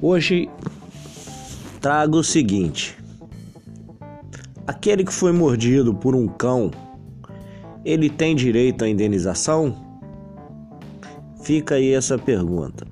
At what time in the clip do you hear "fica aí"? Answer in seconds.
11.42-11.94